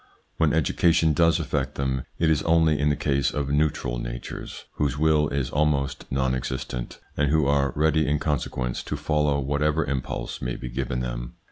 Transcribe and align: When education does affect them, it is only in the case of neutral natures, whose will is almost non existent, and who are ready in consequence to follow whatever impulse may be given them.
When 0.37 0.51
education 0.51 1.13
does 1.13 1.39
affect 1.39 1.75
them, 1.75 2.05
it 2.17 2.31
is 2.31 2.41
only 2.41 2.79
in 2.79 2.89
the 2.89 2.95
case 2.95 3.29
of 3.31 3.49
neutral 3.51 3.99
natures, 3.99 4.65
whose 4.77 4.97
will 4.97 5.29
is 5.29 5.51
almost 5.51 6.11
non 6.11 6.33
existent, 6.33 6.99
and 7.15 7.29
who 7.29 7.45
are 7.45 7.71
ready 7.75 8.07
in 8.07 8.17
consequence 8.17 8.81
to 8.85 8.97
follow 8.97 9.39
whatever 9.39 9.85
impulse 9.85 10.41
may 10.41 10.55
be 10.55 10.69
given 10.69 11.01
them. 11.01 11.35